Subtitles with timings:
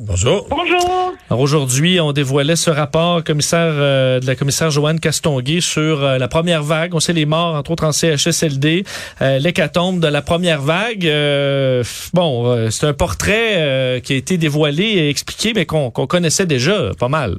[0.00, 0.46] Bonjour.
[0.48, 1.12] Bonjour.
[1.28, 6.18] Alors aujourd'hui, on dévoilait ce rapport commissaire euh, de la commissaire Joanne Castonguay sur euh,
[6.18, 6.94] la première vague.
[6.94, 8.84] On sait les morts, entre autres en CHSLD,
[9.20, 11.04] euh, l'hécatombe de la première vague.
[11.04, 11.82] Euh,
[12.14, 16.06] bon, euh, c'est un portrait euh, qui a été dévoilé et expliqué, mais qu'on qu'on
[16.06, 17.38] connaissait déjà pas mal.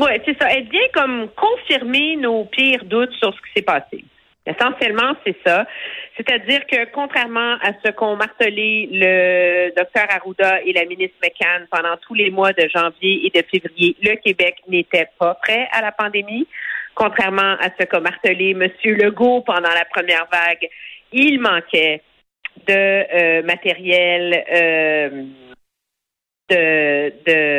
[0.00, 0.48] Oui, c'est ça.
[0.50, 4.04] Elle vient comme confirmer nos pires doutes sur ce qui s'est passé.
[4.44, 5.66] Essentiellement, c'est ça.
[6.16, 11.96] C'est-à-dire que contrairement à ce qu'ont martelé le docteur Arruda et la ministre McCann pendant
[11.98, 15.92] tous les mois de janvier et de février, le Québec n'était pas prêt à la
[15.92, 16.48] pandémie.
[16.94, 18.68] Contrairement à ce qu'a martelé M.
[18.84, 20.68] Legault pendant la première vague,
[21.12, 22.02] il manquait
[22.66, 25.24] de euh, matériel euh,
[26.50, 27.51] de, de,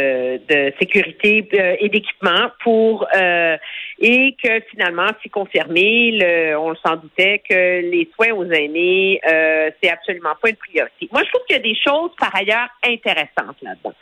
[0.48, 3.58] de sécurité euh, et d'équipement pour euh,
[4.00, 9.70] et que finalement, c'est confirmé, le, on s'en doutait que les soins aux aînés, euh,
[9.82, 11.10] c'est absolument pas une priorité.
[11.12, 13.94] Moi, je trouve qu'il y a des choses par ailleurs intéressantes là-dedans.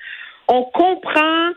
[0.47, 1.49] On comprend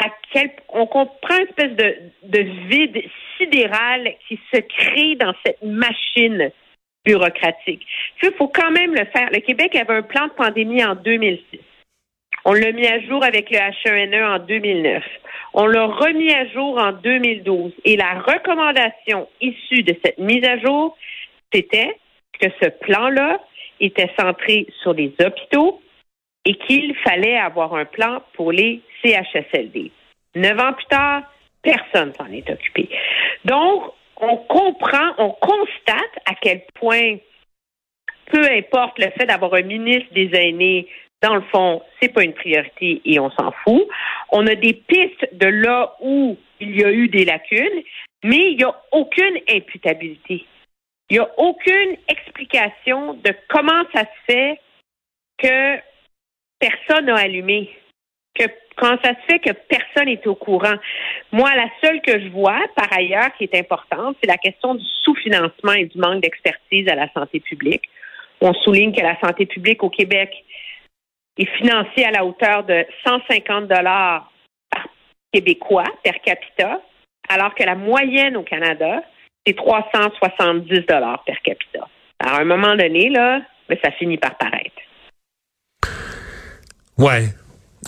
[0.00, 3.02] à quel on comprend une espèce de, de vide
[3.36, 6.50] sidéral qui se crée dans cette machine
[7.04, 7.86] bureaucratique.
[8.22, 9.28] Il faut quand même le faire.
[9.32, 11.60] Le Québec avait un plan de pandémie en 2006.
[12.44, 15.04] On l'a mis à jour avec le H1N1 en 2009.
[15.54, 17.72] On l'a remis à jour en 2012.
[17.84, 20.96] Et la recommandation issue de cette mise à jour,
[21.52, 21.96] c'était
[22.40, 23.40] que ce plan-là
[23.80, 25.80] était centré sur les hôpitaux
[26.44, 29.92] et qu'il fallait avoir un plan pour les CHSLD.
[30.34, 31.22] Neuf ans plus tard,
[31.62, 32.88] personne s'en est occupé.
[33.44, 33.84] Donc,
[34.16, 37.16] on comprend, on constate à quel point,
[38.26, 40.88] peu importe le fait d'avoir un ministre des aînés,
[41.22, 43.86] dans le fond, c'est pas une priorité et on s'en fout.
[44.30, 47.82] On a des pistes de là où il y a eu des lacunes,
[48.24, 50.44] mais il n'y a aucune imputabilité.
[51.10, 54.60] Il n'y a aucune explication de comment ça se fait
[55.38, 55.78] que
[56.58, 57.70] personne n'a allumé,
[58.34, 58.44] que
[58.76, 60.76] quand ça se fait que personne n'est au courant.
[61.30, 64.84] Moi, la seule que je vois, par ailleurs, qui est importante, c'est la question du
[65.02, 67.88] sous-financement et du manque d'expertise à la santé publique.
[68.40, 70.44] On souligne que la santé publique au Québec
[71.38, 74.30] est financée à la hauteur de 150 dollars
[75.32, 76.80] Québécois per capita,
[77.28, 79.02] alors que la moyenne au Canada,
[79.46, 81.88] c'est 370 dollars per capita.
[82.18, 84.70] À un moment donné, là, ben, ça finit par paraître.
[86.98, 87.28] Ouais.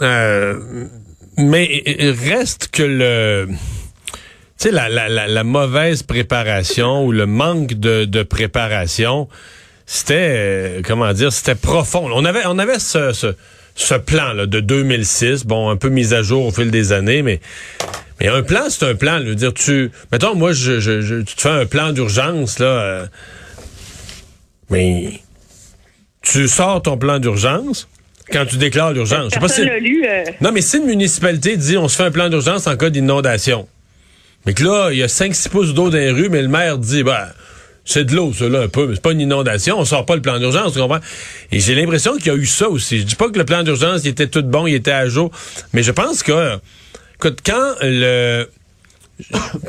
[0.00, 0.88] Euh,
[1.36, 3.48] mais reste que le...
[4.58, 9.28] Tu sais, la, la, la, la mauvaise préparation ou le manque de, de préparation,
[9.86, 12.08] c'était, euh, comment dire, c'était profond.
[12.12, 13.34] On avait, on avait ce, ce,
[13.74, 17.22] ce plan là, de 2006, bon, un peu mis à jour au fil des années,
[17.22, 17.40] mais
[18.20, 19.18] mais un plan, c'est un plan.
[19.20, 22.58] Je veux dire, tu, mettons, moi, je, je, je- tu te fais un plan d'urgence
[22.60, 23.06] là, euh,
[24.70, 25.20] mais
[26.22, 27.88] tu sors ton plan d'urgence
[28.32, 29.30] quand tu déclares l'urgence.
[29.30, 30.04] Je sais pas si- lu.
[30.08, 32.88] euh, non, mais si une municipalité dit on se fait un plan d'urgence en cas
[32.90, 33.68] d'inondation,
[34.46, 36.78] mais que là, il y a 5-6 pouces d'eau dans les rues, mais le maire
[36.78, 37.26] dit, ben,
[37.84, 40.38] c'est de l'eau, là, un peu, c'est pas une inondation, on sort pas le plan
[40.38, 41.00] d'urgence, tu comprends?
[41.52, 43.00] Et j'ai l'impression qu'il y a eu ça aussi.
[43.00, 45.30] Je dis pas que le plan d'urgence, il était tout bon, il était à jour,
[45.72, 46.58] mais je pense que,
[47.16, 48.48] écoute, quand le,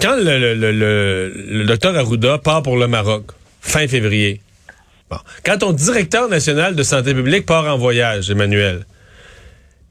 [0.02, 3.26] quand le, le, le, le- le docteur Arruda part pour le Maroc,
[3.62, 4.42] fin février,
[5.10, 8.86] bon, quand ton directeur national de santé publique part en voyage, Emmanuel,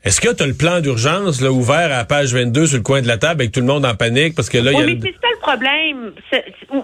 [0.04, 2.82] est-ce que tu as le plan d'urgence là, ouvert à la page 22 sur le
[2.82, 4.34] coin de la table avec tout le monde en panique?
[4.34, 6.14] Parce que là, il y a Oui, une- mais c'est ça le problème.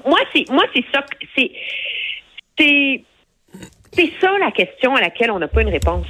[0.06, 1.04] Moi, c'est moi, c'est ça.
[1.36, 1.52] C'est
[2.58, 3.04] c'est
[3.92, 6.06] c'est ça la question à laquelle on n'a pas une réponse.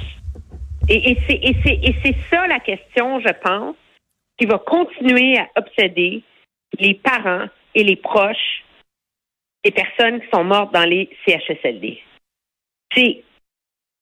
[0.89, 3.75] Et, et c'est et c'est ça la question, je pense,
[4.37, 6.23] qui va continuer à obséder
[6.79, 7.45] les parents
[7.75, 8.63] et les proches
[9.63, 11.99] des personnes qui sont mortes dans les CHSLD.
[12.95, 13.23] C'est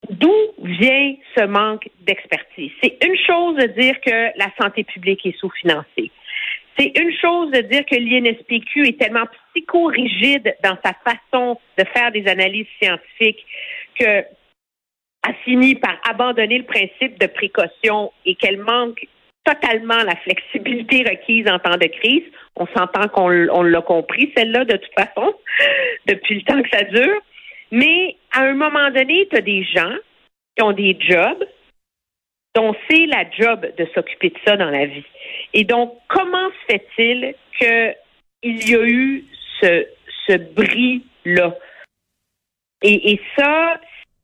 [0.10, 0.34] D'où
[0.64, 2.72] vient ce manque d'expertise?
[2.82, 6.12] C'est une chose de dire que la santé publique est sous-financée.
[6.78, 12.12] C'est une chose de dire que l'INSPQ est tellement psychorigide dans sa façon de faire
[12.12, 13.46] des analyses scientifiques
[14.00, 14.24] que
[15.24, 19.06] a fini par abandonner le principe de précaution et qu'elle manque
[19.44, 22.24] totalement la flexibilité requise en temps de crise.
[22.56, 25.34] On s'entend qu'on l'a compris, celle-là, de toute façon,
[26.08, 27.22] depuis le temps que ça dure.
[27.72, 29.96] Mais à un moment donné, tu as des gens
[30.56, 31.46] qui ont des jobs
[32.56, 35.06] dont c'est la job de s'occuper de ça dans la vie.
[35.54, 39.26] Et donc, comment se fait-il qu'il y a eu
[39.62, 39.88] ce,
[40.28, 41.56] ce bris-là?
[42.82, 43.80] Et, et ça,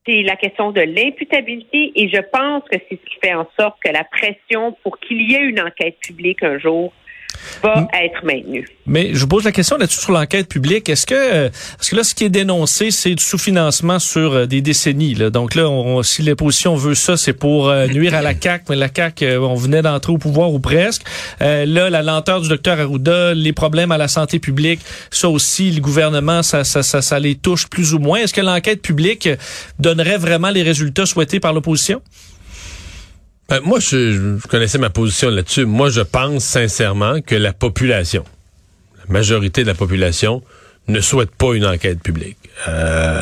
[0.06, 3.78] c'est la question de l'imputabilité et je pense que c'est ce qui fait en sorte
[3.84, 6.94] que la pression pour qu'il y ait une enquête publique un jour
[7.64, 8.68] va être maintenu.
[8.86, 10.90] Mais je vous pose la question là-dessus sur l'enquête publique.
[10.90, 14.62] Est-ce que parce que là, ce qui est dénoncé, c'est du sous-financement sur euh, des
[14.62, 15.16] décennies.
[15.16, 15.30] Là.
[15.30, 18.64] Donc là, on, si l'opposition veut ça, c'est pour euh, nuire à la CAC.
[18.70, 21.04] Mais la CAC, euh, on venait d'entrer au pouvoir ou presque.
[21.40, 24.80] là, la lenteur du docteur Arruda, les problèmes à la santé publique,
[25.12, 28.20] ça aussi, le gouvernement, ça, ça, ça, ça les touche plus ou moins.
[28.20, 29.30] Est-ce que l'enquête publique
[29.80, 32.02] donnerait vraiment les résultats souhaités par l'opposition?
[33.48, 35.66] Ben, moi, je, connaissais ma position là-dessus.
[35.66, 38.24] Moi, je pense sincèrement que la population,
[38.98, 40.42] la majorité de la population,
[40.88, 42.38] ne souhaite pas une enquête publique.
[42.68, 43.22] Euh,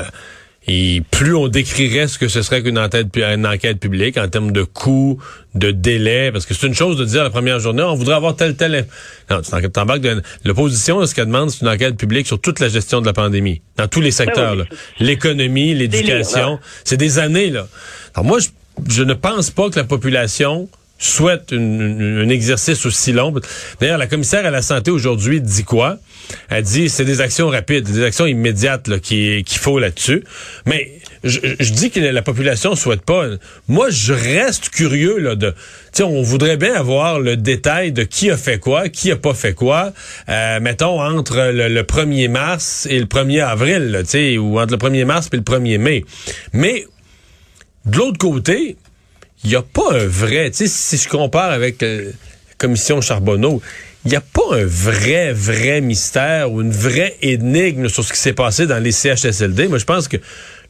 [0.66, 4.54] et plus on décrirait ce que ce serait qu'une enquête, une enquête publique en termes
[4.54, 5.20] de coûts,
[5.56, 8.38] de délais, parce que c'est une chose de dire la première journée, on voudrait avoir
[8.38, 8.86] tel, tel...
[9.30, 10.22] Non, tu t'embarques de...
[10.46, 13.62] L'opposition, ce qu'elle demande, c'est une enquête publique sur toute la gestion de la pandémie,
[13.76, 14.56] dans tous les secteurs.
[15.00, 17.50] L'économie, l'éducation, c'est des années.
[17.50, 17.68] là.
[18.16, 18.48] Alors moi, je
[18.90, 20.70] je ne pense pas que la population
[21.00, 23.34] souhaite un exercice aussi long.
[23.80, 25.98] D'ailleurs, la commissaire à la santé aujourd'hui dit quoi?
[26.50, 30.24] Elle dit c'est des actions rapides, des actions immédiates qu'il faut là-dessus.
[30.66, 33.26] Mais je, dis que la population souhaite pas.
[33.68, 35.54] Moi, je reste curieux là de.
[36.02, 39.54] On voudrait bien avoir le détail de qui a fait quoi, qui a pas fait
[39.54, 39.94] quoi.
[40.30, 45.06] Euh, mettons entre le, 1er mars et le 1er avril, tu ou entre le 1er
[45.06, 46.06] mars et le 1er mai.
[46.52, 46.86] Mais
[47.86, 48.78] de l'autre côté,
[49.44, 53.02] il n'y a pas un vrai, tu sais, si je compare avec euh, la commission
[53.02, 53.62] Charbonneau,
[54.06, 58.20] il n'y a pas un vrai, vrai mystère ou une vraie énigme sur ce qui
[58.20, 59.68] s'est passé dans les CHSLD.
[59.68, 60.18] Moi, je pense que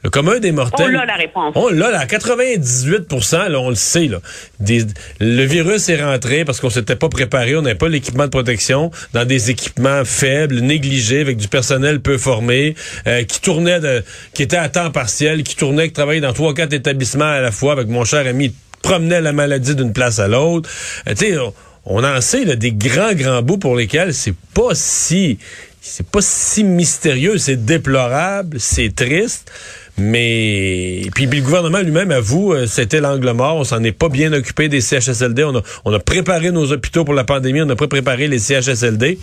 [0.03, 0.87] le commun des mortels.
[0.87, 1.53] On l'a la réponse.
[1.55, 4.07] On l'a, à 98% là, on le sait.
[4.07, 4.19] Là.
[4.59, 8.91] le virus est rentré parce qu'on s'était pas préparé, on n'avait pas l'équipement de protection
[9.13, 12.75] dans des équipements faibles, négligés, avec du personnel peu formé,
[13.07, 14.03] euh, qui tournait, de,
[14.33, 17.51] qui était à temps partiel, qui tournait, qui travaillait dans trois, quatre établissements à la
[17.51, 20.69] fois avec mon cher ami, promenait la maladie d'une place à l'autre.
[21.07, 21.37] Euh, tu sais,
[21.85, 25.39] on, en sait là, des grands, grands bouts pour lesquels c'est pas si
[25.85, 29.51] c'est pas si mystérieux, c'est déplorable, c'est triste.
[29.97, 33.57] Mais puis, le gouvernement lui-même avoue, euh, c'était l'angle mort.
[33.57, 35.43] On s'en est pas bien occupé des CHSLD.
[35.43, 37.61] On a, on a préparé nos hôpitaux pour la pandémie.
[37.61, 39.19] On n'a pas préparé les CHSLD.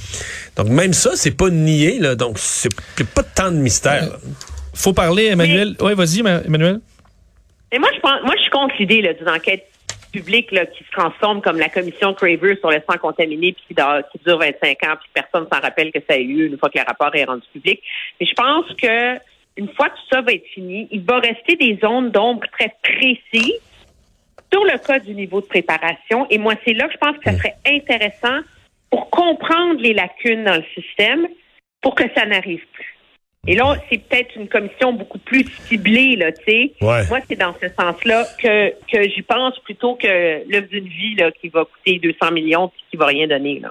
[0.57, 1.99] Donc même ça, c'est pas nié.
[1.99, 2.15] Là.
[2.15, 2.71] Donc c'est
[3.15, 4.11] pas tant de mystère.
[4.13, 4.29] Euh,
[4.73, 5.75] faut parler, Emmanuel.
[5.81, 6.81] Oui, vas-y, Emmanuel.
[7.73, 9.67] Et moi, je pense, moi, je suis contre l'idée d'une enquête
[10.13, 13.75] publique là, qui se transforme comme la commission Craver sur le sang contaminé puis qui,
[13.75, 16.69] qui, dure 25 ans puis personne s'en rappelle que ça a eu lieu une fois
[16.69, 17.81] que le rapport est rendu public.
[18.21, 19.21] Mais je pense que
[19.61, 22.75] une fois que tout ça va être fini, il va rester des zones d'ombre très
[22.83, 23.61] précises
[24.51, 26.27] sur le cas du niveau de préparation.
[26.31, 28.41] Et moi, c'est là que je pense que ça serait intéressant
[28.89, 31.29] pour comprendre les lacunes dans le système
[31.83, 32.97] pour que ça n'arrive plus.
[33.47, 36.73] Et là, c'est peut-être une commission beaucoup plus ciblée, là, tu sais.
[36.81, 41.31] Moi, c'est dans ce sens-là que, que j'y pense plutôt que l'œuvre d'une vie là,
[41.33, 43.61] qui va coûter 200 millions et qui va rien donner.
[43.61, 43.71] Là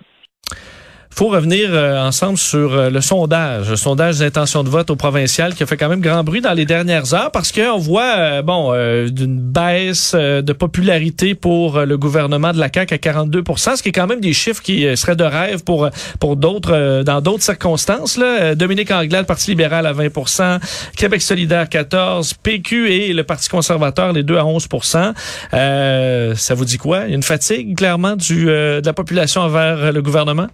[1.20, 5.54] faut revenir euh, ensemble sur euh, le sondage, le sondage d'intention de vote au provincial
[5.54, 8.42] qui a fait quand même grand bruit dans les dernières heures parce qu'on voit euh,
[8.42, 8.72] bon
[9.10, 13.92] d'une baisse de popularité pour le gouvernement de la CAQ à 42 ce qui est
[13.92, 15.90] quand même des chiffres qui seraient de rêve pour
[16.20, 18.56] pour d'autres dans d'autres circonstances là.
[18.56, 20.60] Dominique Anglade, Parti libéral à 20%
[20.96, 26.78] Québec solidaire 14 PQ et le Parti conservateur les deux à 11% Ça vous dit
[26.78, 27.06] quoi?
[27.06, 30.48] Une fatigue clairement du de la population envers le gouvernement?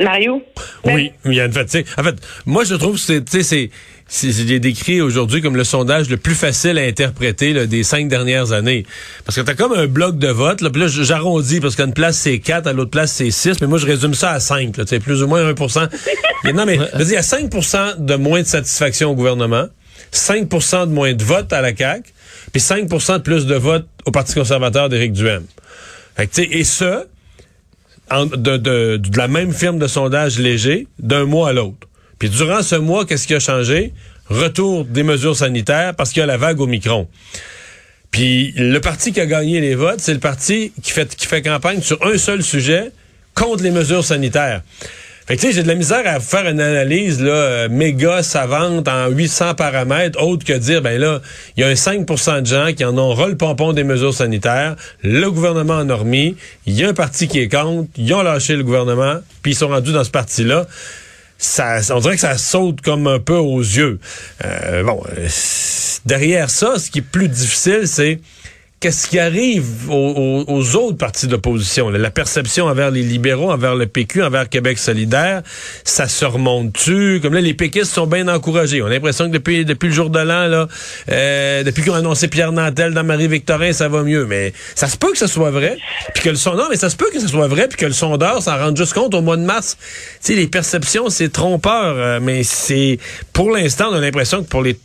[0.00, 0.42] Mario?
[0.84, 1.86] Oui, il y a une fatigue.
[1.98, 2.14] En fait,
[2.46, 3.70] moi, je trouve que c'est, c'est,
[4.06, 8.84] c'est décrit aujourd'hui comme le sondage le plus facile à interpréter des cinq dernières années.
[9.24, 11.92] Parce que t'as comme un bloc de vote, là, puis là, j'arrondis, parce qu'à une
[11.92, 14.76] place, c'est 4, à l'autre place, c'est 6, mais moi, je résume ça à 5,
[14.76, 15.54] là, plus ou moins 1
[16.54, 17.50] Non, mais il y a 5
[17.98, 19.66] de moins de satisfaction au gouvernement,
[20.12, 22.10] 5 de moins de votes à la CAQ,
[22.52, 25.44] puis 5 de plus de votes au Parti conservateur d'Éric Duhem.
[26.16, 27.04] Fait que, et ça,
[28.10, 31.88] de, de, la même firme de sondage léger d'un mois à l'autre.
[32.18, 33.92] Puis durant ce mois, qu'est-ce qui a changé?
[34.28, 37.08] Retour des mesures sanitaires parce qu'il y a la vague au micron.
[38.10, 41.42] Puis le parti qui a gagné les votes, c'est le parti qui fait, qui fait
[41.42, 42.90] campagne sur un seul sujet
[43.34, 44.62] contre les mesures sanitaires.
[45.30, 49.06] Fait tu sais, j'ai de la misère à faire une analyse là, méga savante en
[49.10, 51.20] 800 paramètres, autre que dire, ben là,
[51.56, 54.12] il y a un 5% de gens qui en ont ras le pompon des mesures
[54.12, 56.34] sanitaires, le gouvernement en a remis,
[56.66, 59.54] il y a un parti qui est contre, ils ont lâché le gouvernement, puis ils
[59.54, 60.66] sont rendus dans ce parti-là.
[61.38, 64.00] Ça, on dirait que ça saute comme un peu aux yeux.
[64.44, 65.28] Euh, bon, euh,
[66.06, 68.18] derrière ça, ce qui est plus difficile, c'est
[68.80, 71.90] qu'est-ce qui arrive aux, autres partis d'opposition?
[71.90, 75.42] La perception envers les libéraux, envers le PQ, envers Québec solidaire,
[75.84, 77.20] ça se remonte-tu?
[77.20, 78.80] Comme là, les péquistes sont bien encouragés.
[78.80, 80.66] On a l'impression que depuis, depuis le jour de l'an, là,
[81.10, 84.24] euh, depuis qu'on a annoncé Pierre Nantel dans Marie-Victorin, ça va mieux.
[84.24, 85.76] Mais ça se peut que ce soit vrai.
[86.14, 87.92] Puis que le sondeur, mais ça se peut que ce soit vrai, puis que le
[87.92, 89.76] sondeur s'en rende juste compte au mois de mars.
[90.24, 92.98] Tu sais, les perceptions, c'est trompeur, euh, mais c'est,
[93.34, 94.78] pour l'instant, on a l'impression que pour les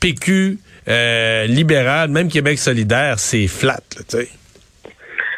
[0.00, 4.28] PQ, euh, libéral, même Québec solidaire, c'est flat, tu sais.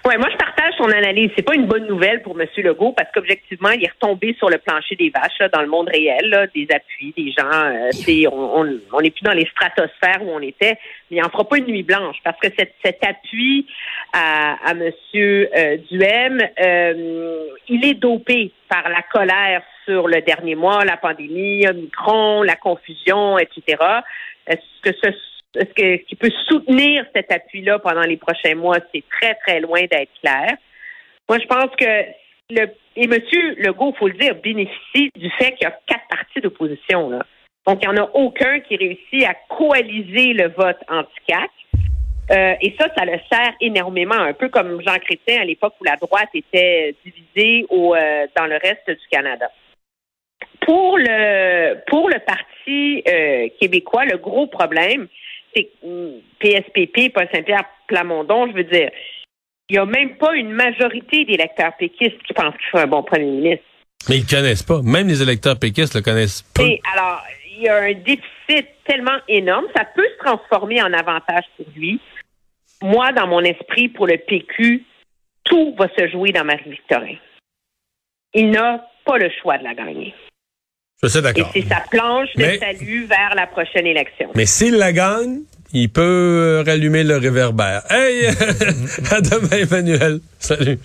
[0.06, 1.30] Oui, moi je partage son analyse.
[1.36, 2.46] C'est pas une bonne nouvelle pour M.
[2.56, 6.50] Legault parce qu'objectivement, il est retombé sur le plancher des vaches dans le monde réel,
[6.54, 7.50] des appuis, des gens.
[7.52, 7.90] Euh,
[8.92, 10.78] on n'est plus dans les stratosphères où on était,
[11.10, 13.66] mais il en fera pas une nuit blanche parce que cet, appui
[14.14, 14.90] à, à M.
[15.14, 21.68] Euh, Duhem, euh, il est dopé par la colère sur le dernier mois, la pandémie,
[21.68, 23.76] Omicron, la confusion, etc.
[24.46, 25.10] Est-ce que ce
[25.54, 29.80] est-ce que, qui peut soutenir cet appui-là pendant les prochains mois, c'est très, très loin
[29.90, 30.56] d'être clair.
[31.28, 32.04] Moi, je pense que
[32.50, 33.18] le, et M.
[33.58, 37.10] Legault, il faut le dire, bénéficie du fait qu'il y a quatre partis d'opposition.
[37.66, 41.50] Donc, il n'y en a aucun qui réussit à coaliser le vote anti-CAC.
[42.32, 45.84] Euh, et ça, ça le sert énormément, un peu comme Jean Chrétien à l'époque où
[45.84, 49.50] la droite était divisée euh, dans le reste du Canada.
[50.60, 55.08] Pour le pour le Parti euh, québécois, le gros problème,
[55.54, 58.90] PSPP, Paul Saint-Pierre Plamondon, je veux dire,
[59.68, 63.02] il n'y a même pas une majorité d'électeurs péquistes qui pensent qu'il faut un bon
[63.02, 63.64] premier ministre.
[64.08, 64.80] Mais ils ne connaissent pas.
[64.82, 66.64] Même les électeurs péquistes le connaissent pas.
[66.92, 67.22] alors,
[67.56, 69.66] il y a un déficit tellement énorme.
[69.76, 72.00] Ça peut se transformer en avantage pour lui.
[72.82, 74.84] Moi, dans mon esprit, pour le PQ,
[75.44, 77.16] tout va se jouer dans Marie-Victorin.
[78.32, 80.14] Il n'a pas le choix de la gagner.
[81.02, 81.50] Je suis d'accord.
[81.54, 84.28] Et c'est sa planche de salut vers la prochaine élection.
[84.34, 85.40] Mais s'il la gagne,
[85.72, 87.82] il peut rallumer le réverbère.
[87.90, 88.26] Hey!
[89.10, 90.20] à demain, Emmanuel.
[90.38, 90.78] Salut.